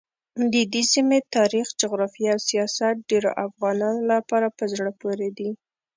ددې 0.53 0.81
سیمې 0.93 1.19
تاریخ، 1.35 1.67
جغرافیه 1.81 2.29
او 2.35 2.41
سیاست 2.49 2.95
ډېرو 3.09 3.29
افغانانو 3.45 4.01
لپاره 4.13 4.47
په 4.57 4.63
زړه 4.73 4.91
پورې 5.01 5.29
دي. 5.37 5.49